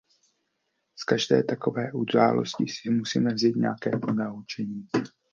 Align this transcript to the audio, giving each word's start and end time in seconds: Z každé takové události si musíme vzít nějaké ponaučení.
Z 0.99 1.03
každé 1.03 1.43
takové 1.43 1.91
události 1.91 2.65
si 2.67 2.89
musíme 2.89 3.33
vzít 3.33 3.55
nějaké 3.55 3.97
ponaučení. 3.97 4.87